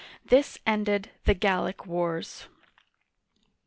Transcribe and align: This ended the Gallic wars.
This 0.25 0.57
ended 0.65 1.11
the 1.25 1.35
Gallic 1.35 1.85
wars. 1.85 2.47